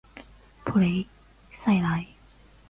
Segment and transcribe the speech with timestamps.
[0.65, 1.05] 普雷
[1.53, 2.07] 赛莱。